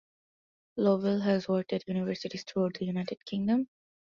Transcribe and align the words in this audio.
Lobel 0.77 1.19
has 1.19 1.47
worked 1.47 1.73
at 1.73 1.87
universities 1.87 2.43
throughout 2.43 2.73
the 2.73 2.85
United 2.87 3.23
Kingdom. 3.23 3.67